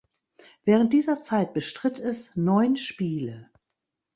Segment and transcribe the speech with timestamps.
[0.63, 3.51] Während dieser Zeit bestritt es neun Spiele.